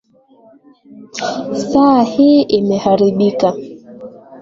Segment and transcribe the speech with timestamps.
[1.67, 3.53] Saa hii imeharibika.